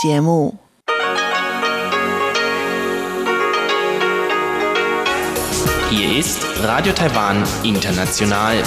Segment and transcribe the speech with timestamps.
[0.00, 0.54] 节目。
[5.90, 8.62] Hier ist Radio Taiwan International.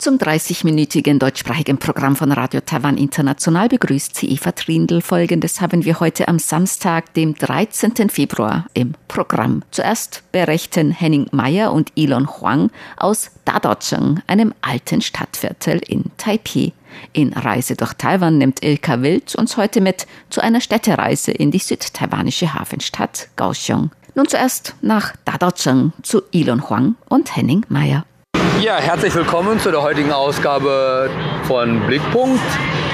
[0.00, 5.02] Zum 30-minütigen deutschsprachigen Programm von Radio Taiwan International begrüßt sie Eva Trindl.
[5.02, 8.08] Folgendes haben wir heute am Samstag, dem 13.
[8.08, 9.62] Februar im Programm.
[9.72, 16.72] Zuerst berichten Henning Meyer und Elon Huang aus Dadocheng, einem alten Stadtviertel in Taipei.
[17.12, 21.58] In Reise durch Taiwan nimmt Ilka Wild uns heute mit zu einer Städtereise in die
[21.58, 23.90] südtaiwanische Hafenstadt Kaohsiung.
[24.14, 28.04] Nun zuerst nach Dadocheng zu Elon Huang und Henning Meyer.
[28.62, 31.08] Ja, herzlich willkommen zu der heutigen Ausgabe
[31.44, 32.42] von Blickpunkt.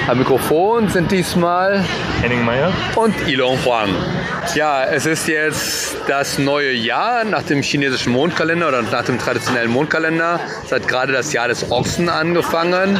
[0.07, 1.83] Am Mikrofon sind diesmal
[2.21, 2.71] Henning Meyer.
[2.95, 3.89] und Ilon Huang.
[4.55, 9.69] Ja, es ist jetzt das neue Jahr nach dem chinesischen Mondkalender oder nach dem traditionellen
[9.69, 10.39] Mondkalender.
[10.65, 12.97] Es hat gerade das Jahr des Ochsen angefangen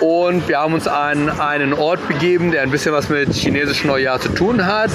[0.00, 4.20] und wir haben uns an einen Ort begeben, der ein bisschen was mit chinesischem Neujahr
[4.20, 4.90] zu tun hat.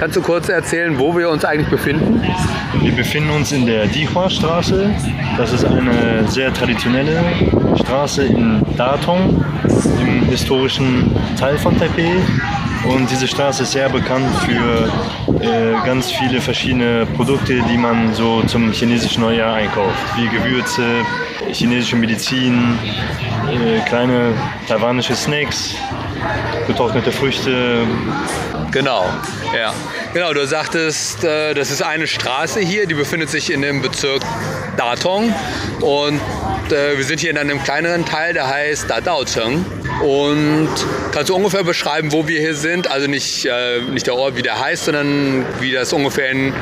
[0.00, 2.20] Kannst du kurz erzählen, wo wir uns eigentlich befinden?
[2.80, 4.90] Wir befinden uns in der Dihua-Straße.
[5.38, 7.22] Das ist eine sehr traditionelle
[7.80, 9.44] Straße in Datong,
[10.00, 12.10] im historischen Teil von Taipei.
[12.92, 14.90] Und diese Straße ist sehr bekannt für
[15.40, 20.82] äh, ganz viele verschiedene Produkte, die man so zum chinesischen Neujahr einkauft, wie Gewürze,
[21.52, 22.78] chinesische Medizin,
[23.48, 24.32] äh, kleine
[24.66, 25.76] taiwanische Snacks,
[26.66, 27.86] getrocknete Früchte,
[28.74, 29.04] Genau,
[29.56, 29.72] ja.
[30.14, 34.22] Genau, du sagtest, äh, das ist eine Straße hier, die befindet sich in dem Bezirk
[34.76, 35.34] Datong.
[35.80, 36.20] Und
[36.70, 39.66] äh, wir sind hier in einem kleineren Teil, der heißt Dadaocheng.
[40.04, 40.68] Und
[41.10, 42.88] kannst du ungefähr beschreiben, wo wir hier sind?
[42.88, 46.52] Also nicht, äh, nicht der Ort, wie der heißt, sondern wie das ungefähr in,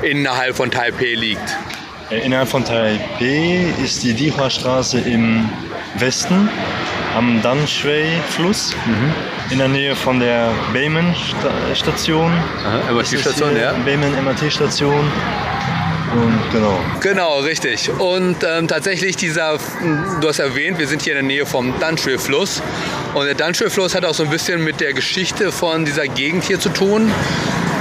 [0.00, 1.54] innerhalb von Taipei liegt.
[2.08, 5.50] Innerhalb von Taipei ist die Dihua-Straße im
[5.98, 6.48] Westen
[7.14, 8.74] am Danshui-Fluss,
[9.50, 12.32] in der Nähe von der Beimen-Station.
[12.90, 13.72] MRT-Station, ja.
[13.84, 15.10] Beimen-MRT-Station.
[16.12, 16.80] Und genau.
[17.00, 17.90] Genau, richtig.
[17.90, 19.58] Und ähm, tatsächlich dieser,
[20.20, 22.62] du hast erwähnt, wir sind hier in der Nähe vom Danshui-Fluss.
[23.14, 26.58] Und der Danshui-Fluss hat auch so ein bisschen mit der Geschichte von dieser Gegend hier
[26.58, 27.12] zu tun.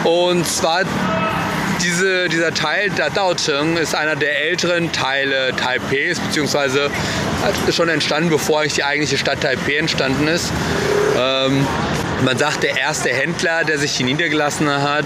[0.03, 0.83] Und zwar
[1.81, 6.89] diese, dieser Teil der Daocheng ist einer der älteren Teile Taipeis, beziehungsweise
[7.67, 10.51] ist schon entstanden, bevor eigentlich die eigentliche Stadt Taipei entstanden ist.
[11.17, 11.65] Ähm,
[12.23, 15.05] man sagt, der erste Händler, der sich hier niedergelassen hat,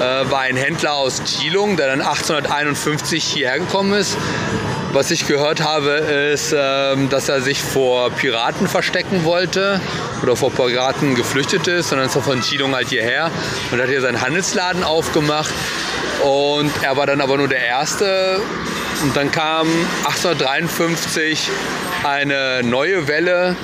[0.00, 4.16] äh, war ein Händler aus Chilung, der dann 1851 hierher gekommen ist.
[4.92, 9.80] Was ich gehört habe, ist, ähm, dass er sich vor Piraten verstecken wollte
[10.22, 11.90] oder vor Piraten geflüchtet ist.
[11.90, 13.32] Dann ist er von Chilung halt hierher
[13.72, 15.52] und hat hier seinen Handelsladen aufgemacht.
[16.22, 18.40] Und er war dann aber nur der Erste.
[19.02, 19.66] Und dann kam
[20.04, 21.50] 1853
[22.04, 23.56] eine neue Welle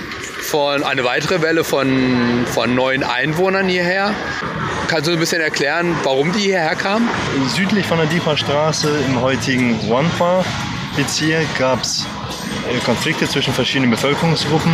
[0.42, 4.14] von, eine weitere Welle von, von neuen Einwohnern hierher.
[4.88, 7.08] Kannst du ein bisschen erklären, warum die hierher kamen?
[7.54, 12.06] Südlich von der Dihua-Straße im heutigen Wanhua-Bezirk gab es
[12.78, 14.72] Konflikte zwischen verschiedenen Bevölkerungsgruppen,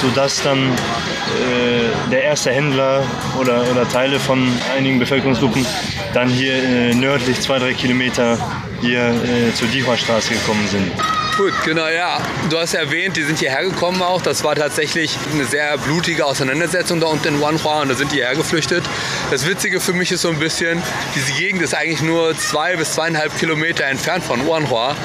[0.00, 3.02] sodass dann äh, der erste Händler
[3.40, 5.66] oder, oder Teile von einigen Bevölkerungsgruppen
[6.14, 8.38] dann hier äh, nördlich zwei, drei Kilometer
[8.80, 10.92] hier äh, zur Dihua-Straße gekommen sind.
[11.38, 12.20] Gut, genau, ja.
[12.50, 14.20] Du hast erwähnt, die sind hierher gekommen auch.
[14.20, 18.16] Das war tatsächlich eine sehr blutige Auseinandersetzung da unten in Wanhua und da sind die
[18.16, 18.82] hergeflüchtet.
[19.30, 20.82] Das Witzige für mich ist so ein bisschen,
[21.14, 24.96] diese Gegend ist eigentlich nur zwei bis zweieinhalb Kilometer entfernt von Wanhua.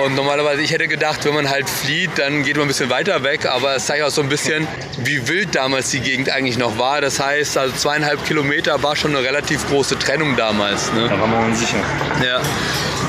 [0.00, 3.22] Und normalerweise, ich hätte gedacht, wenn man halt flieht, dann geht man ein bisschen weiter
[3.24, 3.46] weg.
[3.46, 4.66] Aber es zeigt auch so ein bisschen,
[5.04, 7.00] wie wild damals die Gegend eigentlich noch war.
[7.00, 10.92] Das heißt, also zweieinhalb Kilometer war schon eine relativ große Trennung damals.
[10.92, 11.08] Ne?
[11.08, 11.78] Da war man unsicher.
[12.24, 12.40] Ja.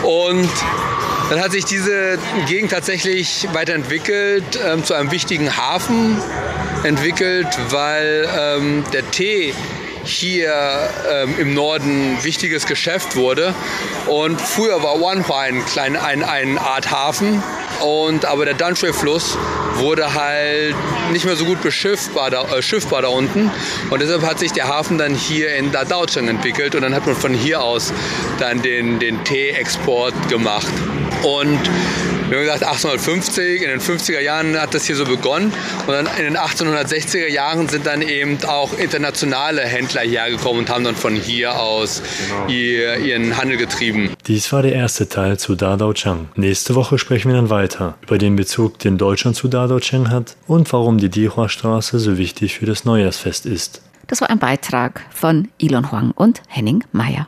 [0.05, 0.49] Und
[1.29, 6.21] dann hat sich diese Gegend tatsächlich weiterentwickelt, ähm, zu einem wichtigen Hafen
[6.83, 9.53] entwickelt, weil ähm, der Tee
[10.03, 10.53] hier
[11.11, 13.53] ähm, im Norden wichtiges Geschäft wurde.
[14.07, 17.41] Und früher war Wanhua ein, klein, ein, eine Art Hafen.
[17.81, 19.37] Und, aber der Danshui-Fluss
[19.75, 20.75] wurde halt
[21.11, 23.51] nicht mehr so gut beschiffbar da, äh, schiffbar da unten.
[23.89, 26.75] Und deshalb hat sich der Hafen dann hier in Dadaocheng entwickelt.
[26.75, 27.93] Und dann hat man von hier aus
[28.39, 30.71] dann den, den Tee-Export gemacht.
[31.23, 31.59] Und
[32.33, 35.53] wir haben gesagt, 1850, in den 50er Jahren hat das hier so begonnen.
[35.85, 40.69] Und dann in den 1860er Jahren sind dann eben auch internationale Händler hierher gekommen und
[40.69, 42.01] haben dann von hier aus
[42.47, 44.11] ihr, ihren Handel getrieben.
[44.25, 46.29] Dies war der erste Teil zu Dadaocheng.
[46.35, 50.73] Nächste Woche sprechen wir dann weiter über den Bezug, den Deutschland zu Dadaocheng hat und
[50.73, 53.81] warum die Dihua-Straße so wichtig für das Neujahrsfest ist.
[54.07, 57.27] Das war ein Beitrag von Elon Huang und Henning Meyer.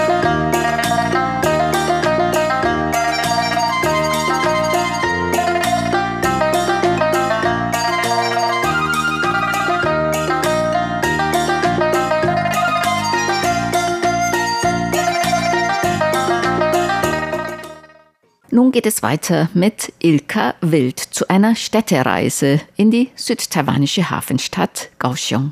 [18.71, 25.51] Geht es weiter mit Ilka Wild zu einer Städtereise in die südtaiwanische Hafenstadt Kaohsiung.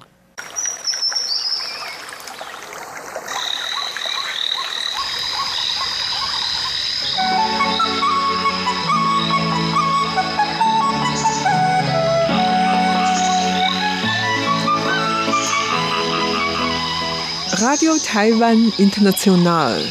[17.58, 19.84] Radio Taiwan International.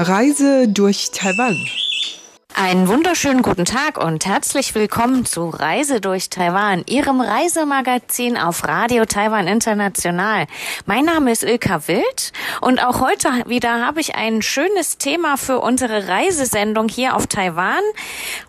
[0.00, 1.54] Reise durch Taiwan.
[2.54, 9.06] Einen wunderschönen guten Tag und herzlich willkommen zu Reise durch Taiwan, Ihrem Reisemagazin auf Radio
[9.06, 10.46] Taiwan International.
[10.84, 15.60] Mein Name ist Ilka Wild und auch heute wieder habe ich ein schönes Thema für
[15.60, 17.80] unsere Reisesendung hier auf Taiwan.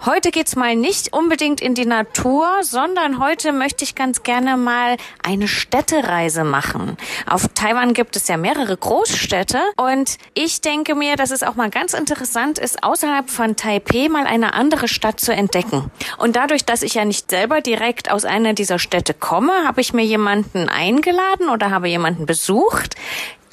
[0.04, 4.98] Heute geht's mal nicht unbedingt in die Natur, sondern heute möchte ich ganz gerne mal
[5.24, 6.98] eine Städtereise machen.
[7.28, 11.70] Auf Taiwan gibt es ja mehrere Großstädte und ich denke mir, dass es auch mal
[11.70, 15.92] ganz interessant ist, außerhalb von Taipei mal eine andere Stadt zu entdecken.
[16.18, 19.94] Und dadurch, dass ich ja nicht selber direkt aus einer dieser Städte komme, habe ich
[19.94, 22.96] mir jemanden eingeladen oder habe jemanden besucht,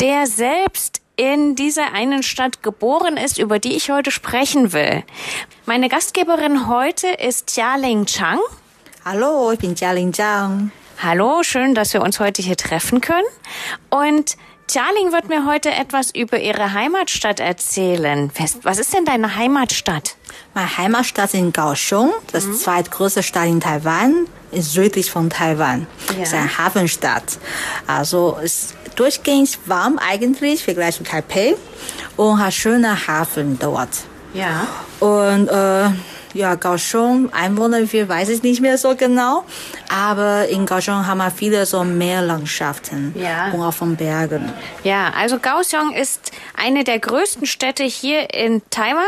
[0.00, 5.02] der selbst in dieser einen Stadt geboren ist, über die ich heute sprechen will.
[5.66, 8.38] Meine Gastgeberin heute ist Jialing Chang.
[9.04, 10.70] Hallo, ich bin Jialing Chang.
[11.02, 13.26] Hallo, schön, dass wir uns heute hier treffen können.
[13.90, 14.36] Und
[14.70, 18.30] Jialing wird mir heute etwas über ihre Heimatstadt erzählen.
[18.62, 20.16] Was ist denn deine Heimatstadt?
[20.52, 22.54] Meine Heimatstadt ist in Kaohsiung, das mhm.
[22.54, 25.86] zweitgrößte Stadt in Taiwan, ist südlich von Taiwan.
[26.14, 26.22] Ja.
[26.22, 27.38] Ist eine Hafenstadt.
[27.86, 31.54] Also ist durchgehend warm eigentlich, vergleich zu Taipei
[32.18, 33.88] und hat schöne Hafen dort.
[34.34, 34.66] Ja.
[35.00, 35.90] Und äh,
[36.34, 39.44] ja, Kaohsiung, Einwohner, viel weiß ich nicht mehr so genau.
[39.88, 43.50] Aber in Kaohsiung haben wir viele so Meerlandschaften ja.
[43.52, 44.52] und auch von Bergen.
[44.84, 49.04] Ja, also Kaohsiung ist eine der größten Städte hier in Taiwan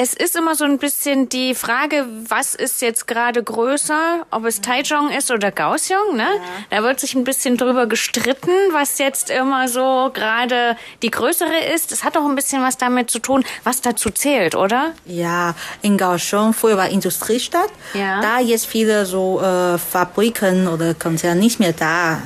[0.00, 4.60] es ist immer so ein bisschen die Frage, was ist jetzt gerade größer, ob es
[4.60, 6.22] Taichung ist oder Kaohsiung, ne?
[6.22, 6.76] Ja.
[6.78, 11.90] Da wird sich ein bisschen drüber gestritten, was jetzt immer so gerade die größere ist.
[11.90, 14.92] Es hat auch ein bisschen was damit zu tun, was dazu zählt, oder?
[15.04, 17.70] Ja, in Kaohsiung früher war Industriestadt.
[17.92, 18.20] Ja.
[18.20, 22.18] Da jetzt viele so äh, Fabriken oder Konzerne nicht mehr da.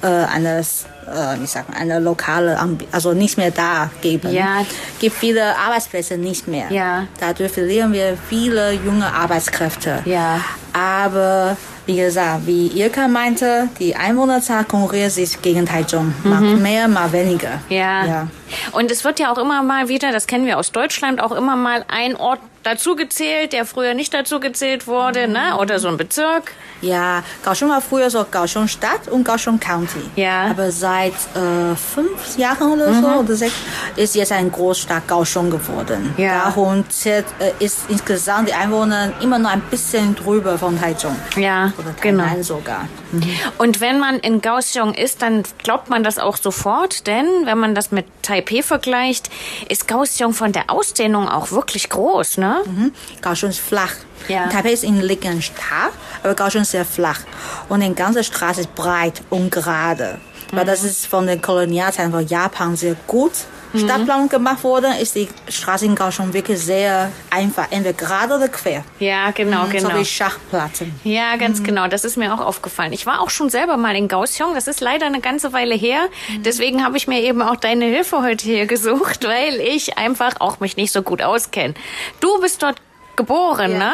[0.00, 2.56] Äh, eines äh, wie sagen, eine lokale,
[2.92, 4.32] also nicht mehr da geben.
[4.32, 4.64] Ja.
[5.00, 6.70] Gibt viele Arbeitsplätze nicht mehr.
[6.70, 7.06] Ja.
[7.18, 10.02] Dadurch verlieren wir viele junge Arbeitskräfte.
[10.04, 10.40] Ja.
[10.72, 11.56] Aber
[11.86, 16.14] wie gesagt, wie Ilka meinte, die Einwohnerzahl konkurriert sich gegen Taichung.
[16.22, 16.30] Mhm.
[16.30, 17.60] Mal mehr, mal weniger.
[17.68, 18.06] Ja.
[18.06, 18.28] ja.
[18.72, 21.56] Und es wird ja auch immer mal wieder, das kennen wir aus Deutschland, auch immer
[21.56, 25.32] mal ein Ort dazu gezählt, der früher nicht dazu gezählt wurde, mhm.
[25.32, 25.56] ne?
[25.58, 26.52] Oder so ein Bezirk.
[26.80, 29.98] Ja, Kaohsiung war früher so Kaohsiung Stadt und Kaohsiung County.
[30.14, 30.42] Ja.
[30.50, 33.18] Aber seit äh, fünf Jahren oder so mhm.
[33.18, 33.54] oder sechs
[33.96, 36.14] ist jetzt ein Großstadt Kaohsiung geworden.
[36.16, 36.44] Ja.
[36.44, 41.16] Darum zählt, äh, ist insgesamt die Einwohner immer noch ein bisschen drüber von Taichung.
[41.36, 42.42] Ja, oder genau.
[42.42, 42.86] sogar.
[43.10, 43.24] Mhm.
[43.58, 47.74] Und wenn man in Kaohsiung ist, dann glaubt man das auch sofort, denn wenn man
[47.74, 48.06] das mit
[48.38, 49.30] Taipei vergleicht,
[49.68, 52.62] ist Kaohsiung von der Ausdehnung auch wirklich groß, ne?
[52.64, 52.92] Mhm.
[53.20, 53.94] Kaohsiung ist flach.
[54.28, 54.48] Ja.
[54.48, 55.92] Taipei ist in liegenden Stadt,
[56.22, 57.20] aber Kaohsiung ist sehr flach.
[57.68, 60.18] Und die ganze Straße ist breit und gerade.
[60.52, 63.32] Weil das ist von den Kolonialzeiten von Japan sehr gut
[63.74, 68.84] Stadtplan gemacht wurde, ist die Straße in Kaohsiung wirklich sehr einfach, entweder gerade oder quer.
[68.98, 69.90] Ja, genau, mhm, genau.
[69.90, 70.98] So wie Schachplatten.
[71.04, 71.64] Ja, ganz mhm.
[71.64, 71.88] genau.
[71.88, 72.92] Das ist mir auch aufgefallen.
[72.92, 74.54] Ich war auch schon selber mal in Kaohsiung.
[74.54, 76.08] Das ist leider eine ganze Weile her.
[76.28, 76.42] Mhm.
[76.42, 80.60] Deswegen habe ich mir eben auch deine Hilfe heute hier gesucht, weil ich einfach auch
[80.60, 81.74] mich nicht so gut auskenne.
[82.20, 82.80] Du bist dort
[83.16, 83.92] geboren, ja, ne?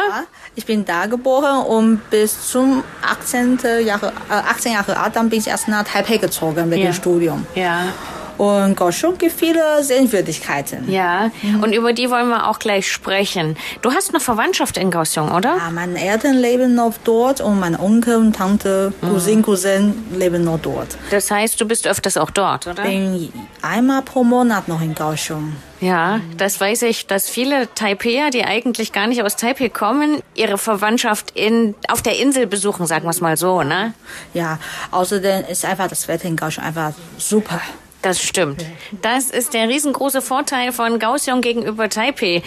[0.54, 3.58] Ich bin da geboren und bis zum 18.
[3.84, 6.92] Jahre, äh, 18 Jahre alt, dann bin ich erst nach Taipei gezogen wegen ja.
[6.92, 7.44] Studium.
[7.54, 7.86] Ja.
[8.38, 8.76] Und
[9.18, 10.90] gibt viele Sehenswürdigkeiten.
[10.90, 11.62] Ja, mhm.
[11.62, 13.56] und über die wollen wir auch gleich sprechen.
[13.82, 15.56] Du hast noch Verwandtschaft in Kaohsiung, oder?
[15.56, 19.42] Ja, meine Eltern leben noch dort und mein Onkel und Tante, Cousin, mhm.
[19.42, 20.96] Cousin leben noch dort.
[21.10, 22.82] Das heißt, du bist öfters auch dort, oder?
[22.82, 25.56] Bin einmal pro Monat noch in Kaohsiung.
[25.80, 30.56] Ja, das weiß ich, dass viele Taipeier, die eigentlich gar nicht aus Taipei kommen, ihre
[30.56, 33.92] Verwandtschaft in, auf der Insel besuchen, sagen wir es mal so, ne?
[34.32, 34.58] Ja,
[34.92, 37.60] außerdem ist einfach das Wetter in Kaohsiung einfach super.
[38.04, 38.62] Das stimmt.
[39.00, 42.42] Das ist der riesengroße Vorteil von Kaohsiung gegenüber Taipei.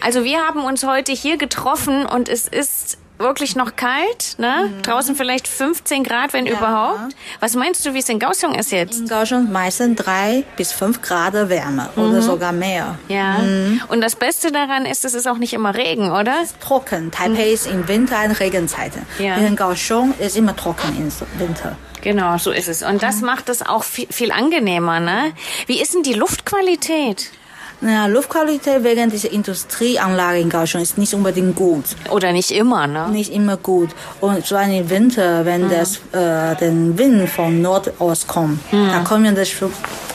[0.00, 4.70] Also wir haben uns heute hier getroffen und es ist wirklich noch kalt, ne?
[4.70, 4.82] Mhm.
[4.82, 6.52] Draußen vielleicht 15 Grad, wenn ja.
[6.52, 7.14] überhaupt.
[7.40, 9.00] Was meinst du, wie es in Kaohsiung ist jetzt?
[9.00, 12.02] In Kaohsiung meistens drei bis fünf Grad Wärme mhm.
[12.02, 12.98] oder sogar mehr.
[13.08, 13.38] Ja.
[13.38, 13.80] Mhm.
[13.88, 16.34] Und das Beste daran ist, es ist auch nicht immer Regen, oder?
[16.42, 17.10] Es ist trocken.
[17.10, 18.92] Taipei ist im Winter eine Regenzeit.
[19.18, 19.36] Ja.
[19.36, 21.76] In Kaohsiung ist immer trocken im Winter.
[22.02, 22.84] Genau, so ist es.
[22.84, 25.32] Und das macht es auch viel, viel angenehmer, ne?
[25.66, 27.32] Wie ist denn die Luftqualität?
[27.80, 31.84] Naja, Luftqualität wegen dieser Industrieanlage in Kaohsiung ist nicht unbedingt gut.
[32.10, 33.08] Oder nicht immer, ne?
[33.10, 33.90] Nicht immer gut.
[34.20, 35.70] Und zwar im Winter, wenn mhm.
[35.70, 38.88] das, äh, der Wind von Nordost kommt, mhm.
[38.88, 39.50] dann kommen das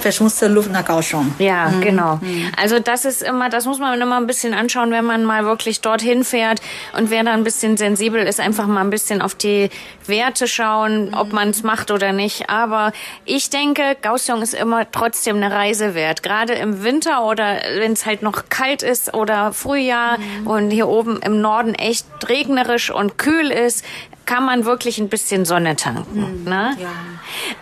[0.01, 1.33] verschmutzte Luft nach Kaohsiung.
[1.37, 1.81] Ja, mhm.
[1.81, 2.15] genau.
[2.15, 2.51] Mhm.
[2.57, 5.81] Also das ist immer, das muss man immer ein bisschen anschauen, wenn man mal wirklich
[5.81, 6.61] dorthin fährt
[6.97, 9.69] und wer da ein bisschen sensibel ist, einfach mal ein bisschen auf die
[10.07, 11.35] Werte schauen, ob mhm.
[11.35, 12.49] man es macht oder nicht.
[12.49, 12.91] Aber
[13.25, 16.23] ich denke, Kaohsiung ist immer trotzdem eine Reise wert.
[16.23, 20.47] Gerade im Winter oder wenn es halt noch kalt ist oder Frühjahr mhm.
[20.47, 23.83] und hier oben im Norden echt regnerisch und kühl ist,
[24.25, 26.41] kann man wirklich ein bisschen Sonne tanken.
[26.41, 26.49] Mhm.
[26.49, 26.77] Ne?
[26.79, 26.89] Ja.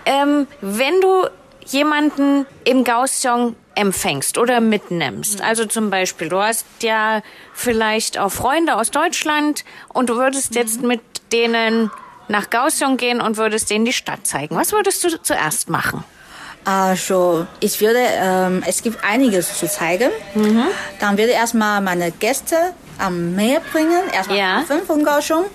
[0.05, 1.27] Ähm, wenn du
[1.65, 5.39] jemanden in Kaohsiung empfängst oder mitnimmst.
[5.39, 5.45] Mhm.
[5.45, 7.21] Also zum Beispiel, du hast ja
[7.53, 10.57] vielleicht auch Freunde aus Deutschland und du würdest mhm.
[10.57, 11.91] jetzt mit denen
[12.27, 14.55] nach Kaohsiung gehen und würdest denen die Stadt zeigen.
[14.55, 16.03] Was würdest du zuerst machen?
[16.65, 20.11] Also ich würde, ähm, es gibt einiges zu zeigen.
[20.35, 20.63] Mhm.
[20.99, 22.55] Dann würde ich erstmal meine Gäste
[22.97, 24.57] am Meer bringen, erstmal ja.
[24.57, 25.45] Hafen von Kaohsiung.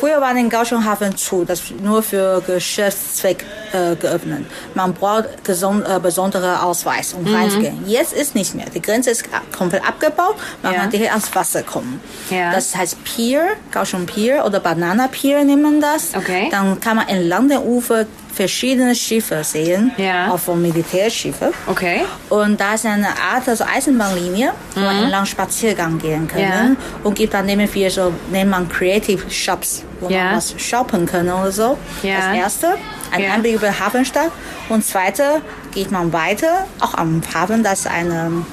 [0.00, 4.44] Früher war den Kaohsiung Hafen zu, das nur für Geschäftszweck äh, geöffnet.
[4.74, 7.34] Man braucht gesund, äh, besondere Ausweis, um mhm.
[7.34, 7.88] reinzugehen.
[7.88, 8.66] Jetzt ist nicht mehr.
[8.74, 9.24] Die Grenze ist
[9.56, 10.36] komplett abgebaut.
[10.62, 10.80] Man ja.
[10.80, 12.00] kann direkt ans Wasser kommen.
[12.30, 12.52] Ja.
[12.52, 16.14] Das heißt Pier, Kaohsiung Pier oder Banana Pier nehmen das.
[16.14, 16.48] Okay.
[16.50, 20.30] Dann kann man entlang der Ufer verschiedene Schiffe sehen, ja.
[20.30, 21.52] auch von Militärschiffe.
[21.66, 22.02] Okay.
[22.28, 24.86] Und da ist eine Art also Eisenbahnlinie, wo mhm.
[24.86, 26.76] man entlang Spaziergang gehen können.
[26.78, 27.00] Ja.
[27.02, 30.24] Und gibt dann neben wir so, nennt man Creative Shops, wo ja.
[30.24, 31.78] man was shoppen kann oder so.
[32.02, 32.16] Ja.
[32.16, 32.74] Das erste,
[33.10, 33.32] ein ja.
[33.32, 34.30] Einblick über Hafenstadt.
[34.68, 35.40] Und zweite,
[35.72, 38.44] geht man weiter, auch am Hafen, das ist eine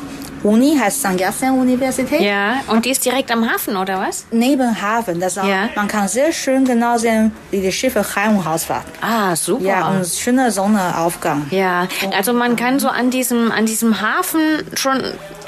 [0.44, 1.20] Uni heißt St.
[1.20, 2.22] Yat-sen Universität.
[2.22, 4.26] Ja, und die ist direkt am Hafen, oder was?
[4.32, 5.20] Neben Hafen.
[5.20, 5.70] Das ja.
[5.76, 8.84] Man kann sehr schön genau sehen, wie die Schiffe heim und raus fahren.
[9.02, 9.64] Ah, super.
[9.64, 11.48] Ja, und schöner Sonnenaufgang.
[11.52, 14.42] Ja, also man kann so an diesem, an diesem Hafen
[14.76, 15.02] schon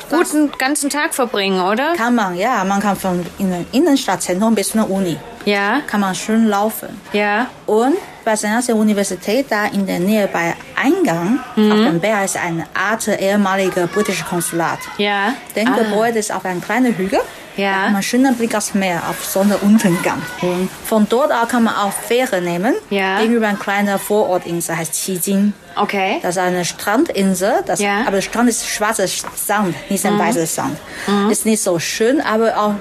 [0.09, 1.93] gut einen ganzen Tag verbringen, oder?
[1.95, 2.63] Kann man, ja.
[2.63, 5.17] Man kann von in Innenstadtzentrum bis zur Uni.
[5.45, 5.81] Ja.
[5.87, 6.89] Kann man schön laufen.
[7.13, 7.47] Ja.
[7.65, 7.95] Und
[8.25, 11.71] bei der Universität, da in der Nähe bei Eingang mhm.
[11.71, 14.79] auf dem Berg ist eine Art ehemalige britische Konsulat.
[14.97, 15.33] Ja.
[15.53, 15.77] Das ah.
[15.77, 17.19] Gebäude ist auf einem kleinen Hügel.
[17.55, 17.85] Ja.
[17.85, 20.21] Da man schönen Blick aufs Meer, auf Sonnenuntergang.
[20.41, 22.75] Und von dort aus kann man auch Fähre nehmen.
[22.89, 23.21] Ja.
[23.21, 25.53] Gegenüber einer kleinen Vorortinsel, heißt Qijing.
[25.77, 26.19] Okay.
[26.21, 28.01] Das ist eine Strandinsel, das, ja.
[28.01, 30.19] aber der Strand ist schwarzer Sand, nicht ein mhm.
[30.19, 30.77] weißer Sand.
[31.07, 31.29] Mhm.
[31.29, 32.73] Ist nicht so schön, aber auch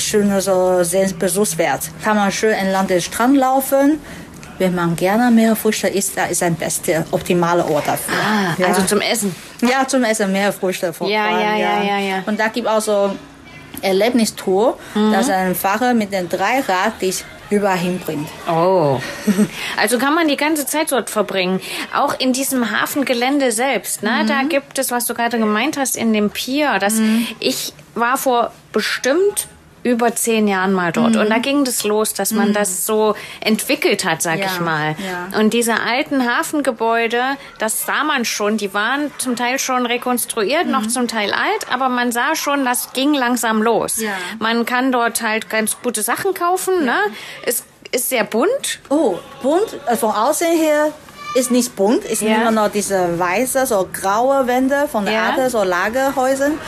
[0.00, 1.80] schön, also sehr besuchswert.
[2.04, 4.00] Kann man schön entlang des Strand laufen,
[4.58, 8.14] wenn man gerne Meeresfrüchte isst, da ist ein bester, optimaler Ort dafür.
[8.14, 8.66] Ah, ja.
[8.66, 9.34] also zum Essen.
[9.62, 10.92] Ja, zum Essen Meeresfrüchte.
[11.00, 12.22] Ja, ja, ja, ja, ja.
[12.26, 13.16] Und da gibt es auch so
[13.82, 15.12] Erlebnistour, mhm.
[15.12, 18.28] dass ein Fahrer mit dem Dreirad dich überall hinbringt.
[18.48, 19.00] Oh.
[19.76, 21.60] Also kann man die ganze Zeit dort verbringen.
[21.94, 24.02] Auch in diesem Hafengelände selbst.
[24.02, 24.22] Ne?
[24.22, 24.26] Mhm.
[24.26, 26.78] Da gibt es, was du gerade gemeint hast, in dem Pier.
[26.78, 27.26] Das, mhm.
[27.38, 29.48] Ich war vor bestimmt
[29.88, 31.14] über zehn Jahren mal dort.
[31.14, 31.20] Mhm.
[31.20, 32.52] Und da ging das los, dass man mhm.
[32.54, 34.94] das so entwickelt hat, sag ja, ich mal.
[34.98, 35.38] Ja.
[35.38, 37.22] Und diese alten Hafengebäude,
[37.58, 38.56] das sah man schon.
[38.56, 40.72] Die waren zum Teil schon rekonstruiert, mhm.
[40.72, 43.98] noch zum Teil alt, aber man sah schon, das ging langsam los.
[43.98, 44.10] Ja.
[44.38, 46.84] Man kann dort halt ganz gute Sachen kaufen.
[46.84, 46.96] Ne?
[47.44, 48.80] Es ist sehr bunt.
[48.90, 49.76] Oh, bunt.
[49.86, 50.92] Also von außen her
[51.34, 52.36] ist nicht bunt, ist ja.
[52.36, 55.22] immer noch diese weiße, so graue Wände von der ja.
[55.30, 56.58] Art, so Lagerhäusern.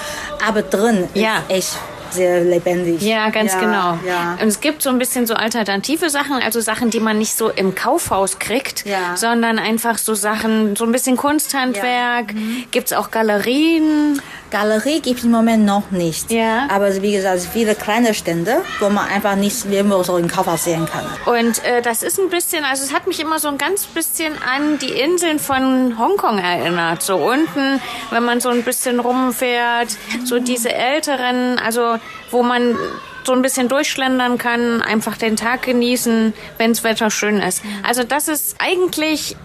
[0.47, 1.39] Aber drin ja.
[1.49, 1.79] ist echt
[2.13, 3.03] sehr lebendig.
[3.03, 3.99] Ja, ganz ja, genau.
[4.07, 4.39] Ja.
[4.41, 7.51] Und es gibt so ein bisschen so alternative Sachen, also Sachen, die man nicht so
[7.51, 9.17] im Kaufhaus kriegt, ja.
[9.17, 12.35] sondern einfach so Sachen, so ein bisschen Kunsthandwerk.
[12.35, 12.65] Mhm.
[12.71, 14.21] Gibt es auch Galerien?
[14.51, 16.31] Galerie gibt es im Moment noch nicht.
[16.31, 16.69] Ja.
[16.71, 20.87] Aber wie gesagt, viele kleine Stände, wo man einfach nicht irgendwo so im Kaufhaus sehen
[20.87, 21.05] kann.
[21.27, 24.33] Und äh, das ist ein bisschen, also es hat mich immer so ein ganz bisschen
[24.43, 27.03] an die Inseln von Hongkong erinnert.
[27.03, 27.81] So unten,
[28.11, 29.89] wenn man so ein bisschen rumfährt,
[30.25, 31.97] so diese älteren, also
[32.31, 32.77] wo man
[33.25, 37.63] so ein bisschen durchschlendern kann, einfach den Tag genießen, wenn das Wetter schön ist.
[37.87, 39.37] Also das ist eigentlich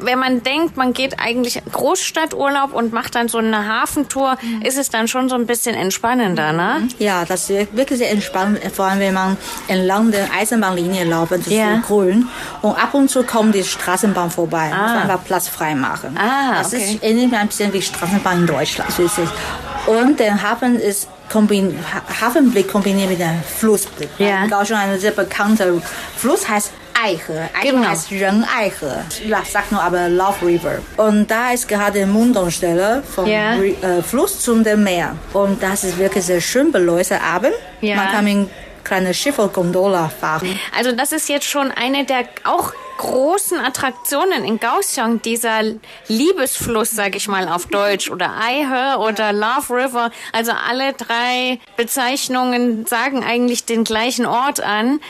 [0.00, 4.62] wenn man denkt, man geht eigentlich Großstadturlaub und macht dann so eine Hafentour, mhm.
[4.62, 6.88] ist es dann schon so ein bisschen entspannender, ne?
[6.98, 9.36] Ja, das ist wirklich sehr entspannend, vor allem wenn man
[9.68, 11.76] entlang der Eisenbahnlinie läuft, das ja.
[11.76, 12.28] ist grün.
[12.62, 14.82] Und ab und zu kommt die Straßenbahn vorbei, ah.
[14.82, 16.16] muss man einfach Platz frei machen.
[16.16, 16.94] Ah, das okay.
[16.94, 18.90] ist ähnlich ein bisschen wie Straßenbahn in Deutschland.
[19.86, 21.78] Und der Hafen ist kombin
[22.20, 24.10] Hafenblick kombiniert mit dem Flussblick.
[24.18, 24.44] Ja.
[24.44, 25.66] In Kaohsiung ein sehr bekannter
[26.16, 26.72] Fluss heißt
[27.04, 27.48] Eihe.
[27.60, 27.88] Eihe Genau.
[27.88, 28.10] heißt
[29.52, 30.78] sagt nur aber Love River.
[30.96, 33.26] Und da ist gerade die Mundungsstelle vom.
[33.58, 35.16] Ri- äh, Fluss zum Meer.
[35.32, 37.52] Und das ist wirklich sehr schön beleuchtet abend.
[37.80, 37.96] Ja.
[37.96, 38.48] Man kann mit
[38.84, 40.58] kleine Schiffe Gondola fahren.
[40.76, 45.60] Also das ist jetzt schon eine der auch großen Attraktionen in Kaohsiung, dieser
[46.08, 50.10] Liebesfluss, sag ich mal auf Deutsch, oder Aihe oder Love River.
[50.32, 55.00] Also alle drei Bezeichnungen sagen eigentlich den gleichen Ort an.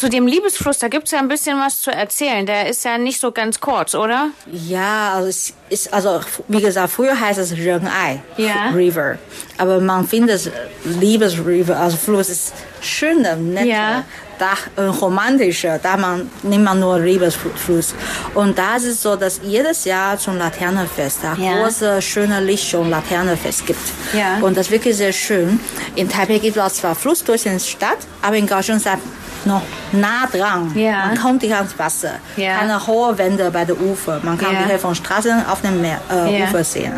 [0.00, 2.46] Zu dem Liebesfluss, da gibt's ja ein bisschen was zu erzählen.
[2.46, 4.30] Der ist ja nicht so ganz kurz, oder?
[4.50, 8.70] Ja, also es ist also wie gesagt, früher heißt es Renai Ja.
[8.74, 9.18] River,
[9.58, 10.50] aber man findet
[10.84, 14.04] Liebes River, also Fluss ist schöner, netter, Ja.
[14.38, 14.52] da
[14.82, 17.94] äh, romantischer, da man nimmt man nur Liebesfluss.
[18.32, 21.62] Und da ist es so, dass jedes Jahr zum Laternenfest da Ja.
[21.62, 23.86] große schöne Lichtshow Laternenfest gibt.
[24.14, 24.38] Ja.
[24.40, 25.60] Und das ist wirklich sehr schön.
[25.94, 28.98] In Taipei gibt es zwar Fluss durch die Stadt, aber in Kaohsiung das
[29.46, 30.72] noch nah dran.
[30.76, 31.06] Ja.
[31.06, 32.12] Man kommt direkt ans Wasser.
[32.36, 32.58] Ja.
[32.58, 34.20] Keine hohe Wände bei der Ufer.
[34.22, 34.62] Man kann Ja.
[34.62, 36.42] direkt von Straßen auf dem Meer, äh.
[36.44, 36.92] Ufer sehen.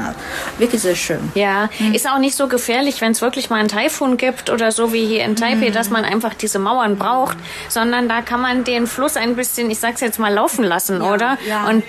[0.59, 1.31] Wirklich sehr schön.
[1.35, 4.93] Ja, ist auch nicht so gefährlich, wenn es wirklich mal einen Taifun gibt oder so
[4.93, 7.37] wie hier in Taipei, dass man einfach diese Mauern braucht,
[7.69, 11.39] sondern da kann man den Fluss ein bisschen, ich sag's jetzt mal, laufen lassen, oder?
[11.49, 11.67] ja.
[11.69, 11.85] Und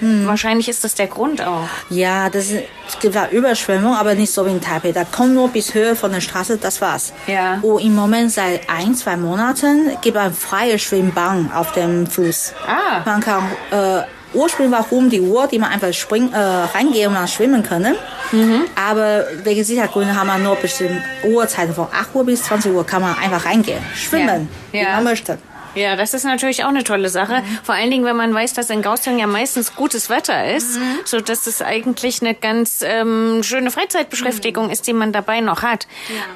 [0.00, 1.68] wahrscheinlich ist das der Grund auch.
[1.90, 4.92] Ja, das ist, es gibt da Überschwemmung, aber nicht so wie in Taipei.
[4.92, 7.12] Da kommt nur bis Höhe von der Straße, das war's.
[7.26, 7.58] Ja.
[7.62, 12.52] Und im Moment seit ein, zwei Monaten gibt es eine freie Schwimmbahn auf dem Fluss.
[12.66, 13.02] Ah.
[13.04, 14.02] Man kann, äh,
[14.34, 17.94] ursprünglich war um die Uhr, die man einfach springen, äh, reingehen und dann schwimmen können.
[18.32, 18.64] Mhm.
[18.74, 23.00] Aber wegen Sicherheitsgründen haben wir nur bestimmte Uhrzeiten von 8 Uhr bis 20 Uhr kann
[23.02, 24.80] man einfach reingehen, schwimmen, Ja.
[24.80, 24.94] wie Ja.
[24.96, 25.38] man möchte.
[25.76, 27.42] Ja, das ist natürlich auch eine tolle Sache.
[27.62, 31.20] Vor allen Dingen, wenn man weiß, dass in Kaohsiung ja meistens gutes Wetter ist, so
[31.20, 35.86] dass es eigentlich eine ganz ähm, schöne Freizeitbeschäftigung ist, die man dabei noch hat.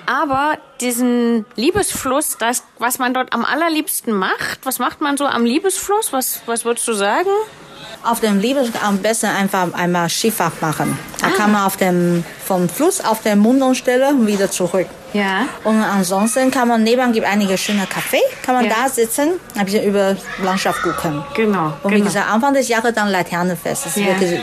[0.06, 5.44] Aber diesen Liebesfluss, das, was man dort am allerliebsten macht, was macht man so am
[5.44, 6.12] Liebesfluss?
[6.12, 7.30] Was, was würdest du sagen?
[8.02, 10.99] Auf dem Liebes am besten einfach einmal Skifahrt machen.
[11.21, 11.30] Da Ah.
[11.30, 14.86] kann man auf dem, vom Fluss auf der Mundungsstelle und wieder zurück.
[15.12, 15.46] Ja.
[15.64, 18.73] Und ansonsten kann man nebenan gibt einige schöne Café, kann man Ja.
[18.82, 21.25] da sitzen, ein bisschen über Landschaft gucken.
[21.34, 21.73] Genau.
[21.82, 22.06] Und wie genau.
[22.06, 23.86] gesagt, Anfang des Jahres dann Laternenfest.
[23.86, 24.08] Das ist Ja.
[24.20, 24.40] wirklich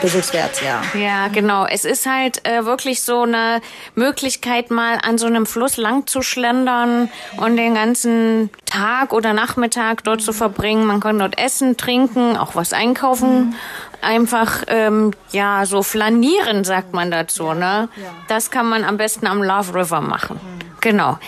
[0.00, 0.82] besuchswert, ja.
[1.00, 1.66] Ja, genau.
[1.66, 3.60] Es ist halt äh, wirklich so eine
[3.94, 10.04] Möglichkeit, mal an so einem Fluss lang zu schlendern und den ganzen Tag oder Nachmittag
[10.04, 10.84] dort zu verbringen.
[10.86, 13.54] Man kann dort essen, trinken, auch was einkaufen.
[14.02, 17.88] Einfach, ähm, ja, so flanieren, sagt man dazu, ne?
[18.28, 20.40] Das kann man am besten am Love River machen.
[20.80, 21.18] Genau.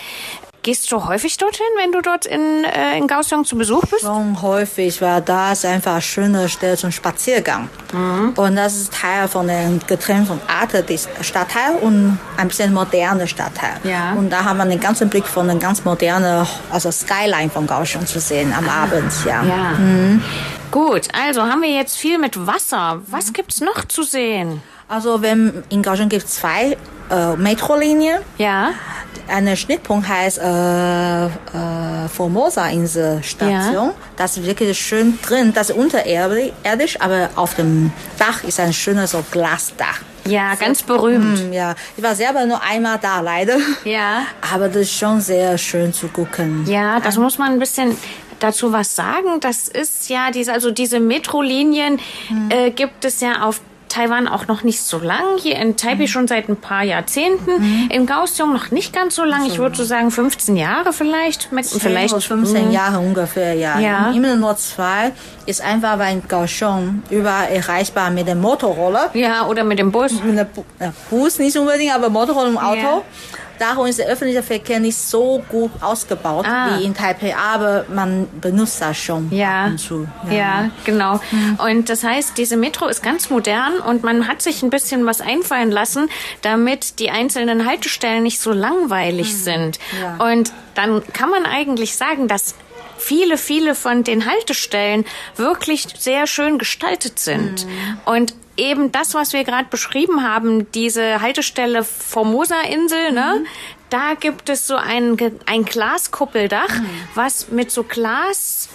[0.61, 4.01] Gehst du häufig dorthin, wenn du dort in, äh, in Kaohsiung zu Besuch bist?
[4.01, 7.69] Schon häufig, weil da ist einfach eine schöne Stelle zum Spaziergang.
[7.93, 8.33] Mhm.
[8.35, 13.25] Und das ist Teil von den Getrennt von Arte des Stadtteil und ein bisschen moderne
[13.25, 13.77] Stadtteil.
[13.83, 14.11] Ja.
[14.13, 18.05] Und da haben wir den ganzen Blick von den ganz modernen, also Skyline von Kaohsiung
[18.05, 19.39] zu sehen am Abend, ja.
[19.39, 19.45] Ah.
[19.45, 20.19] Ja.
[20.71, 23.01] Gut, also haben wir jetzt viel mit Wasser.
[23.07, 24.61] Was gibt's noch zu sehen?
[24.87, 26.77] Also wenn in Kaohsiung gibt es zwei
[27.09, 28.21] äh, Metrolinien.
[28.37, 28.71] Ja.
[29.27, 31.29] Eine Schnittpunkt heißt äh, äh,
[32.11, 33.87] Formosa-Insel-Station.
[33.89, 33.93] Ja.
[34.17, 35.53] Das ist wirklich schön drin.
[35.53, 39.99] Das ist unterirdisch, aber auf dem Dach ist ein schönes so Glasdach.
[40.25, 41.39] Ja, ganz berühmt.
[41.39, 43.57] Hm, Ja, ich war selber nur einmal da, leider.
[43.83, 44.23] Ja.
[44.53, 46.65] Aber das ist schon sehr schön zu gucken.
[46.67, 47.95] Ja, das muss man ein bisschen
[48.39, 49.39] dazu was sagen.
[49.41, 51.99] Das ist ja diese, also diese Metrolinien
[52.49, 55.23] äh, gibt es ja auf Taiwan auch noch nicht so lang.
[55.41, 57.89] Hier in Taipei schon seit ein paar Jahrzehnten.
[57.89, 59.47] In Kaohsiung noch nicht ganz so lang.
[59.47, 61.51] Ich würde so sagen 15 Jahre vielleicht.
[61.51, 63.79] Mit- Vielleicht Vielleicht 15 Jahre ungefähr, ja.
[63.79, 64.11] Ja.
[64.11, 65.11] Immer nur zwei
[65.47, 69.09] ist einfach, weil in Kaohsiung überall erreichbar mit dem Motorroller.
[69.15, 70.11] Ja, oder mit dem Bus.
[70.23, 72.77] mit Bu ja, Bus nicht unbedingt, aber Motorroller und Auto.
[72.77, 73.01] Ja.
[73.59, 76.77] Darum ist der öffentliche Verkehr nicht so gut ausgebaut Ah.
[76.79, 80.07] wie in Taipei, aber man benutzt das schon Ja, ab und zu.
[80.31, 81.19] ja, genau.
[81.57, 85.21] Und das heißt, diese Metro ist ganz modern und man hat sich ein bisschen was
[85.21, 86.09] einfallen lassen,
[86.41, 89.77] damit die einzelnen Haltestellen nicht so langweilig sind.
[90.01, 90.25] Ja.
[90.25, 92.55] Und dann kann man eigentlich sagen, dass
[92.97, 97.65] viele, viele von den Haltestellen wirklich sehr schön gestaltet sind.
[98.05, 103.45] Und eben das, was wir gerade beschrieben haben, diese Haltestelle Formosa-Insel, ne?
[103.89, 105.17] Da gibt es so ein,
[105.47, 106.69] ein Glaskuppeldach,
[107.15, 108.69] was mit so Glas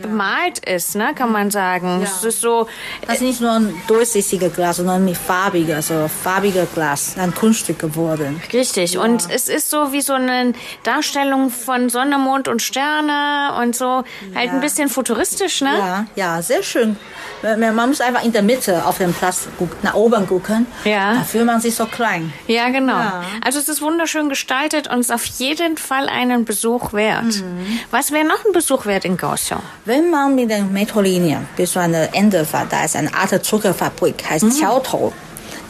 [0.00, 2.00] Bemalt ist, ne, kann man sagen.
[2.02, 2.68] Es ist so,
[3.06, 7.78] Das ist nicht nur ein durchsichtiges Glas, sondern mit farbiger, also farbiger Glas, ein Kunststück
[7.78, 8.40] geworden.
[8.52, 8.98] Richtig.
[8.98, 14.04] Und es ist so wie so eine Darstellung von Sonne, Mond und Sterne und so
[14.34, 15.78] halt ein bisschen futuristisch, ne?
[15.78, 16.96] Ja, ja, sehr schön.
[17.42, 20.66] Man muss einfach in der Mitte auf dem Platz gucken, nach oben gucken.
[20.84, 21.14] Ja.
[21.14, 22.32] Da fühlt man sich so klein.
[22.46, 22.94] Ja, genau.
[22.98, 23.24] Ja.
[23.44, 27.42] Also es ist wunderschön gestaltet und ist auf jeden Fall einen Besuch wert.
[27.90, 29.62] Was wäre noch ein Besuch wert in Kaohsiung?
[29.86, 34.28] Wenn man mit der Metrolinie bis zu einem Ende fährt, da ist eine Art Zuckerfabrik,
[34.28, 34.50] heißt mhm.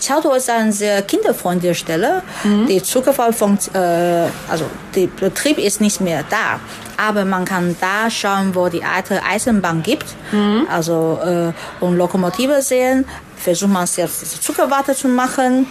[0.00, 2.22] Qiaotou ist eine sehr kinderfreundliche Stelle.
[2.68, 6.61] Die Zuckerfabrik, äh, also der Betrieb ist nicht mehr da.
[6.98, 10.07] Aber man kann da schauen, wo die alte Eisenbahn gibt.
[10.70, 13.05] Also äh, und Lokomotive sehen.
[13.46, 15.68] Versucht man diese Zuckerwatte zu machen.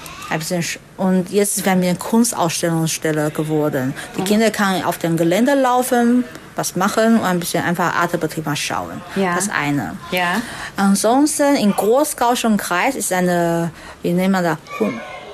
[0.95, 3.93] Und jetzt ist wir eine Kunstausstellungsstelle geworden.
[4.17, 6.23] Die Kinder können auf dem Gelände laufen,
[6.55, 9.01] was machen und ein bisschen einfach Artebetrieb mal schauen.
[9.17, 9.35] Ja.
[9.35, 9.97] Das eine.
[10.11, 10.41] Ja.
[10.77, 13.71] Ansonsten in Großgauschung-Kreis ist eine,
[14.03, 14.57] wie nennt man das,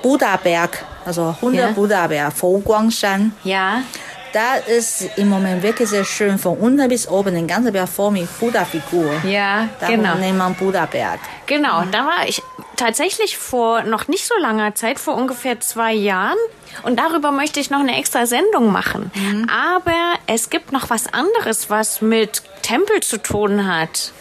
[0.02, 1.70] Buddha-Berg, also 100 Ja.
[1.70, 3.32] Buddha-Berg, Foguangshan.
[3.44, 3.82] Ja.
[4.32, 8.12] Da ist im Moment wirklich sehr schön, von unten bis oben, den ganzen Berg voll
[8.12, 9.12] mit Buddha-Figur.
[9.24, 10.14] Ja, Darum genau.
[10.14, 11.20] nennt man Buddha-Berg.
[11.46, 12.42] Genau, da war ich
[12.76, 16.38] tatsächlich vor noch nicht so langer Zeit, vor ungefähr zwei Jahren.
[16.82, 19.10] Und darüber möchte ich noch eine extra Sendung machen.
[19.48, 24.12] Aber es gibt noch was anderes, was mit Tempel zu tun hat.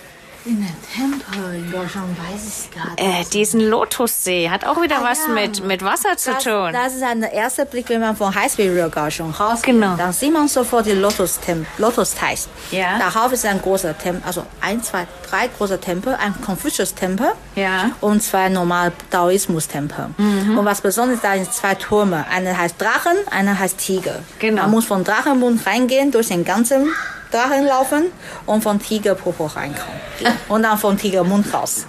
[0.43, 5.19] In den Tempel in Deutschland weiß ich gar Äh, diesen Lotussee hat auch wieder was
[5.27, 5.33] ja.
[5.33, 6.73] mit, mit Wasser zu Das, tun.
[6.73, 9.75] das ist ein erster Blick, wenn man von Highspeed Rail Kaohsiung rausgeht.
[9.75, 9.95] Genau.
[9.97, 12.47] Dann sieht man sofort die Lotus Tem Lotus Teich.
[12.71, 12.97] Ja.
[12.97, 17.91] Darauf ist ein großer Tempel, also ein, zwei, drei große Tempel, ein Konfuzius-Tempel Ja.
[18.01, 20.07] und zwei normal Taoismus-Tempel.
[20.17, 22.25] Und was besonders da sind zwei Türme.
[22.27, 24.23] Einer heißt Drachen, einer heißt Tiger.
[24.39, 24.63] Genau.
[24.63, 26.89] Man muss von Drachenmund reingehen, durch den ganzen
[27.31, 28.03] Drachen laufen
[28.45, 29.99] und von Tigerpopo reinkommen.
[30.49, 31.85] und dann von Tigermund raus.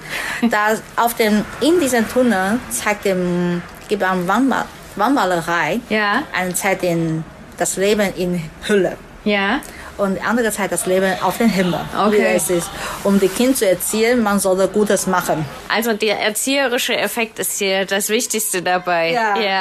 [0.51, 4.65] Da auf dem, in diesem Tunnel zeigt dem, gibt eine Wandma
[4.97, 6.23] Wandmalerei, Ja.
[6.55, 7.25] Zeit den,
[7.57, 8.97] das Leben in Hülle.
[9.25, 9.61] Ja.
[9.99, 11.81] Und andere Zeit das Leben auf den Himmel.
[11.97, 12.13] Okay.
[12.19, 12.71] Wie es ist.
[13.05, 15.45] Um die Kinder zu erzielen, man sollte Gutes machen.
[15.69, 19.13] Also der erzieherische Effekt ist hier das Wichtigste dabei.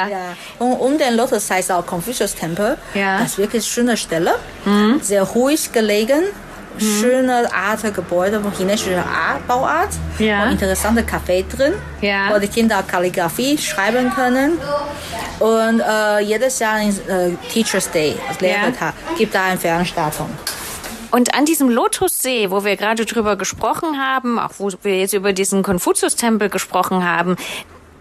[0.09, 0.35] ja.
[0.59, 2.77] Und um den Lotus heißt auch Confucius-Tempel.
[2.93, 3.17] Ja.
[3.17, 3.19] Mhm.
[3.21, 4.35] Das ist wirklich eine schöne Stelle.
[5.01, 6.21] Sehr ruhig gelegen.
[6.77, 9.89] Schöne Art Gebäude von chinesischer Art, Bauart.
[10.19, 10.43] Ja.
[10.45, 12.33] Und interessante Café drin, Ja.
[12.33, 14.57] wo die Kinder Kalligrafie schreiben können.
[15.39, 20.29] Und äh, jedes Jahr ist äh, Teachers Day, als Lehrertag, gibt da eine Veranstaltung.
[21.11, 25.33] Und an diesem Lotussee, wo wir gerade drüber gesprochen haben, auch wo wir jetzt über
[25.33, 27.35] diesen Konfuzius-Tempel gesprochen haben,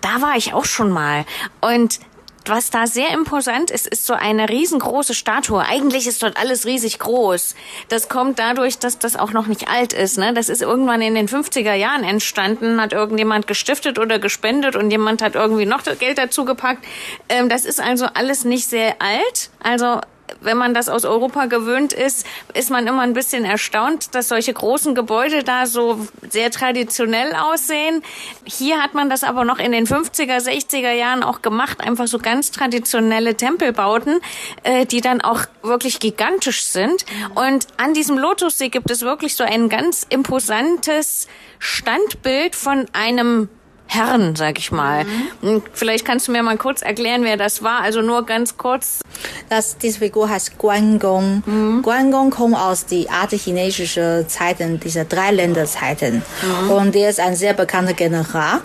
[0.01, 1.25] da war ich auch schon mal.
[1.61, 1.99] Und
[2.47, 5.65] was da sehr imposant ist, ist so eine riesengroße Statue.
[5.65, 7.55] Eigentlich ist dort alles riesig groß.
[7.89, 10.19] Das kommt dadurch, dass das auch noch nicht alt ist.
[10.19, 10.33] Ne?
[10.33, 15.23] Das ist irgendwann in den 50er Jahren entstanden, hat irgendjemand gestiftet oder gespendet und jemand
[15.23, 16.85] hat irgendwie noch Geld dazu gepackt.
[17.29, 19.51] Ähm, das ist also alles nicht sehr alt.
[19.63, 20.01] Also
[20.41, 24.53] wenn man das aus Europa gewöhnt ist, ist man immer ein bisschen erstaunt, dass solche
[24.53, 28.03] großen Gebäude da so sehr traditionell aussehen.
[28.45, 32.19] Hier hat man das aber noch in den 50er, 60er Jahren auch gemacht, einfach so
[32.19, 34.21] ganz traditionelle Tempelbauten,
[34.63, 37.05] äh, die dann auch wirklich gigantisch sind.
[37.35, 43.49] Und an diesem Lotussee gibt es wirklich so ein ganz imposantes Standbild von einem
[43.93, 45.05] Herren, sag ich mal.
[45.43, 47.81] Und Vielleicht kannst du mir mal kurz erklären, wer das war.
[47.83, 49.01] Also nur ganz kurz.
[49.49, 51.83] Das, diese Figur heißt Guangong.
[51.83, 56.23] Guangong kommt aus die alte chinesische Zeiten, diese drei Länderzeiten.
[56.69, 58.61] Und er ist ein sehr bekannter General.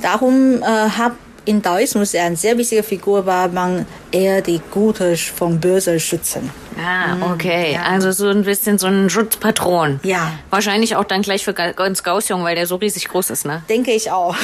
[0.00, 1.12] Darum äh, hat
[1.44, 6.50] in Taoismus er eine sehr wichtige Figur, weil man eher die Gute vom Böse schützen.
[6.78, 7.78] Ah, okay.
[7.84, 10.00] Also so ein bisschen so ein Schutzpatron.
[10.04, 10.32] Ja.
[10.48, 13.62] Wahrscheinlich auch dann gleich für Ga- ganz Gaussiong, weil der so riesig groß ist, ne?
[13.68, 14.34] Denke ich auch.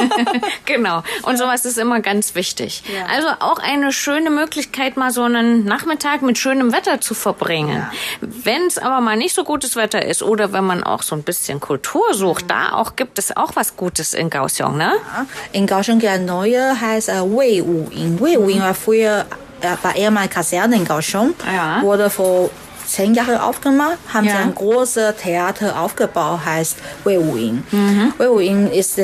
[0.66, 1.02] genau.
[1.22, 2.82] Und sowas ist immer ganz wichtig.
[3.10, 7.86] Also auch eine schöne Möglichkeit, mal so einen Nachmittag mit schönem Wetter zu verbringen.
[8.20, 11.22] Wenn es aber mal nicht so gutes Wetter ist oder wenn man auch so ein
[11.22, 14.92] bisschen Kultur sucht, da auch gibt es auch was Gutes in Gaussiong, ne?
[15.52, 18.20] In es eine neue, heißt äh, Wei Wu Yin.
[18.20, 19.24] Wei Wu Yin war früher äh,
[19.82, 21.34] war ehemalige Kaserne in Kaohsiung.
[21.54, 21.80] Ja.
[21.82, 22.50] Wurde vor
[22.86, 24.32] zehn Jahren aufgemacht, haben Ja.
[24.32, 27.62] sie ein großes Theater aufgebaut, heißt Wei Wu Yin.
[27.70, 28.12] Mhm.
[28.18, 28.98] Wei Wu Yin ist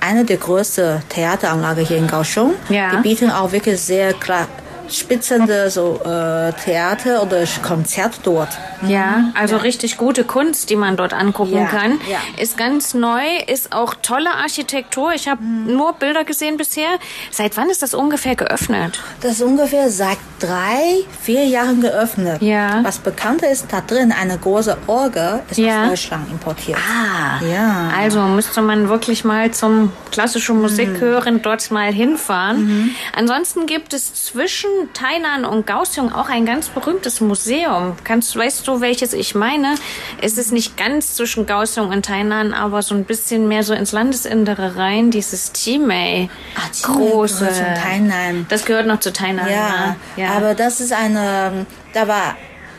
[0.00, 2.54] eine der größten Theateranlagen hier in Kaohsiung.
[2.68, 2.90] Ja.
[2.96, 4.46] Die bieten auch wirklich sehr klar
[4.92, 8.50] spitzende so, äh, Theater oder Konzert dort.
[8.86, 11.98] Ja, also richtig gute Kunst, die man dort angucken Ja, kann.
[12.10, 12.18] ja.
[12.42, 15.12] Ist ganz neu, ist auch tolle Architektur.
[15.14, 15.76] Ich habe Mhm.
[15.76, 16.98] nur Bilder gesehen bisher.
[17.30, 19.00] Seit wann ist das ungefähr geöffnet?
[19.20, 22.42] Das ist ungefähr seit drei, vier Jahren geöffnet.
[22.42, 22.80] Ja.
[22.84, 25.84] Was bekannt ist, da drin eine große Orgel ist Ja.
[25.84, 26.78] aus Deutschland importiert.
[26.78, 27.90] Ah, Ja.
[27.98, 31.00] Also müsste man wirklich mal zum klassischen Musik Mhm.
[31.00, 32.94] hören, dort mal hinfahren.
[33.14, 37.94] Ansonsten gibt es zwischen Tainan und Kaohsiung auch ein ganz berühmtes Museum.
[38.04, 39.74] Kannst, weißt du, welches ich meine?
[40.20, 43.92] Es ist nicht ganz zwischen Kaohsiung und Tainan, aber so ein bisschen mehr so ins
[43.92, 45.10] Landesinnere rein.
[45.10, 46.28] Dieses Chimay.
[46.56, 47.48] Ah, große.
[47.82, 48.46] Tainan.
[48.48, 49.48] Das gehört noch zu Tainan.
[49.50, 50.30] Ja, ja.
[50.30, 52.36] aber das ist eine, da war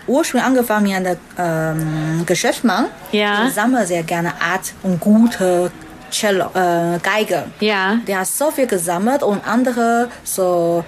[0.08, 2.86] ursprünglich angefangen mit einem ähm, Geschäftsmann.
[3.12, 3.44] Ja.
[3.44, 5.72] Der sammelt sehr gerne Art und gute
[6.12, 7.46] Cello, äh, Geige.
[7.60, 8.00] Ja.
[8.08, 10.84] Der hat so viel gesammelt und andere so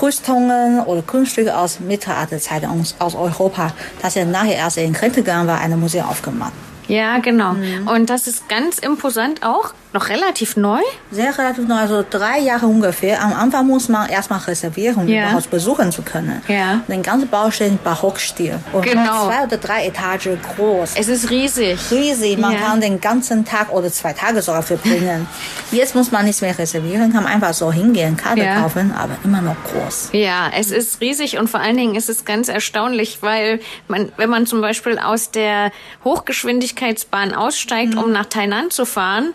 [0.00, 5.46] Rüstungen oder Kunststücke aus Mittelalterzeiten aus, aus Europa, dass er nachher erst in Rente gegangen
[5.46, 6.52] war, ein Museum aufgemacht.
[6.88, 7.52] ja, genau.
[7.52, 7.88] Mhm.
[7.88, 9.74] Und das ist ganz imposant auch.
[9.94, 10.80] Noch relativ neu.
[11.10, 13.22] Sehr relativ neu, also drei Jahre ungefähr.
[13.22, 15.24] Am Anfang muss man erstmal reservieren, um Ja.
[15.28, 16.40] überhaupt besuchen zu können.
[16.48, 16.80] Ja.
[16.88, 18.58] Den ganzen Bau steht im Barockstil.
[18.72, 19.26] Und Genau.
[19.26, 20.92] zwei oder drei Etagen groß.
[20.96, 21.78] Es ist riesig.
[21.90, 22.38] riesig.
[22.38, 22.58] Man Ja.
[22.60, 25.26] kann den ganzen Tag oder zwei Tage sogar verbringen.
[25.72, 28.60] Jetzt muss man nichts mehr reservieren, kann einfach so hingehen, Karte Ja.
[28.62, 30.08] kaufen, aber immer noch groß.
[30.12, 34.30] Ja, es ist riesig und vor allen Dingen ist es ganz erstaunlich, weil man, wenn
[34.30, 35.70] man zum Beispiel aus der
[36.04, 39.32] Hochgeschwindigkeitsbahn aussteigt, um nach Tainan zu fahren,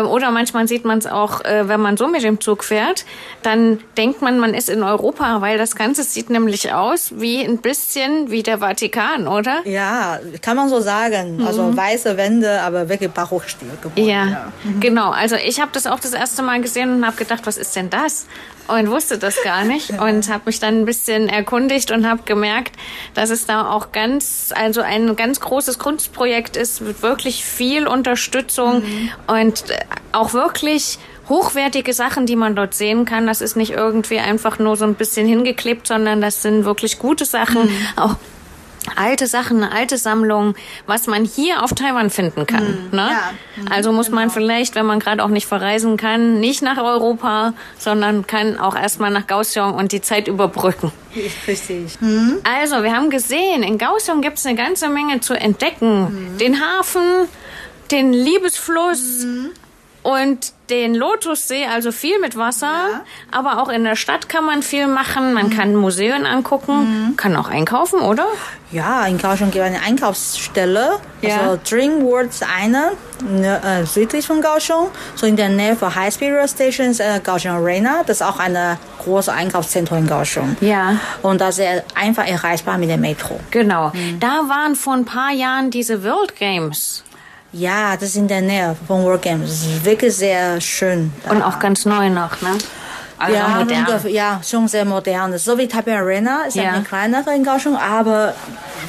[0.00, 3.04] oder manchmal sieht man es auch, äh, wenn man so mit dem Zug fährt,
[3.42, 7.58] dann denkt man, man ist in Europa, weil das Ganze sieht nämlich aus wie ein
[7.58, 9.60] bisschen wie der Vatikan, oder?
[9.64, 11.44] Ja, kann man so sagen.
[11.46, 13.98] Also weiße Wände, aber wirklich Barockstil gebaut.
[13.98, 15.10] Ja, genau.
[15.10, 17.90] Also ich habe das auch das erste Mal gesehen und habe gedacht, was ist denn
[17.90, 18.26] das?
[18.72, 22.74] Und wusste das gar nicht und habe mich dann ein bisschen erkundigt und habe gemerkt,
[23.12, 28.82] dass es da auch ganz, also ein ganz großes Kunstprojekt ist mit wirklich viel Unterstützung
[29.26, 29.78] und äh,
[30.12, 33.26] auch wirklich hochwertige Sachen, die man dort sehen kann.
[33.26, 37.26] Das ist nicht irgendwie einfach nur so ein bisschen hingeklebt, sondern das sind wirklich gute
[37.26, 37.70] Sachen.
[37.96, 38.16] Auch
[38.96, 40.54] alte Sachen, eine alte Sammlung,
[40.86, 42.88] was man hier auf Taiwan finden kann.
[42.90, 43.10] Ne?
[43.10, 43.32] Ja.
[43.70, 48.26] Also muss man vielleicht, wenn man gerade auch nicht verreisen kann, nicht nach Europa, sondern
[48.26, 50.92] kann auch erstmal nach Kaohsiung und die Zeit überbrücken.
[51.46, 51.98] Richtig.
[52.44, 56.36] Also, wir haben gesehen, in Kaohsiung gibt es eine ganze Menge zu entdecken.
[56.40, 57.28] Den Hafen,
[57.90, 59.26] den Liebesfluss
[60.02, 63.02] und den Lotussee, also viel mit Wasser.
[63.30, 65.34] Aber auch in der Stadt kann man viel machen.
[65.34, 68.26] Man kann Museen angucken, kann auch einkaufen, oder?
[68.70, 70.98] Ja, in Kaohsiung gibt es eine Einkaufsstelle.
[71.20, 71.36] Ja.
[71.36, 74.88] Also Dream World ist eine, ne, äh, südlich von Kaohsiung.
[75.14, 78.02] So in der Nähe von High Speed Rail Station ist äh, Kaohsiung Arena.
[78.06, 80.56] Das ist auch eine große Einkaufszentrum in Kaohsiung.
[80.62, 80.96] Ja.
[81.20, 83.38] Und das ist einfach erreichbar mit der Metro.
[83.50, 83.92] Genau.
[84.20, 87.04] Da waren vor ein paar Jahren diese World Games.
[87.52, 89.48] Ja, das ist in der Nähe von World Games.
[89.48, 91.12] Das ist wirklich sehr schön.
[91.24, 91.32] da.
[91.32, 92.56] Und auch ganz neu noch, ne?
[93.18, 93.86] Also ja, modern.
[94.08, 95.36] ja, schon sehr modern.
[95.38, 96.72] So wie Taipei Arena ist Ja.
[96.72, 98.34] eine kleinere in Kaohsiung, aber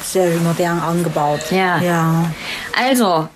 [0.02, 1.40] sehr modern angebaut.
[1.50, 1.78] Ja.
[1.78, 2.24] ja.
[2.76, 3.28] Also,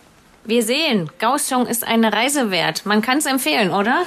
[0.44, 2.84] wir sehen, Kaohsiung ist eine Reise wert.
[2.84, 4.02] Man kann es empfehlen, oder?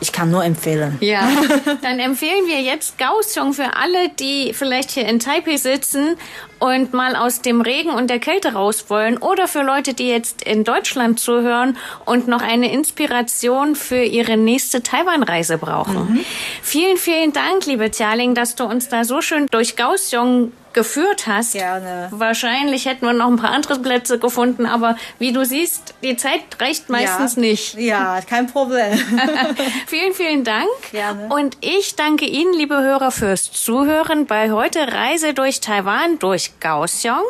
[0.00, 0.96] Ich kann nur empfehlen.
[1.00, 1.28] Ja.
[1.82, 6.16] Dann empfehlen wir jetzt Kaohsiung für alle, die vielleicht hier in Taipei sitzen
[6.58, 10.42] und mal aus dem Regen und der Kälte raus wollen oder für Leute, die jetzt
[10.42, 16.24] in Deutschland zuhören und noch eine Inspiration für ihre nächste Taiwan-Reise brauchen.
[16.62, 21.52] Vielen, vielen Dank, liebe Tialing, dass du uns da so schön durch Kaohsiung geführt hast.
[21.52, 22.08] Gerne.
[22.10, 26.40] Wahrscheinlich hätten wir noch ein paar andere Plätze gefunden, aber wie du siehst, die Zeit
[26.60, 27.40] reicht meistens ja.
[27.40, 27.74] nicht.
[27.74, 28.98] Ja, kein Problem.
[29.86, 30.68] vielen, vielen Dank.
[30.90, 31.28] Gerne.
[31.34, 37.22] Und ich danke Ihnen, liebe Hörer, fürs Zuhören bei heute Reise durch Taiwan durch Kaohsiung.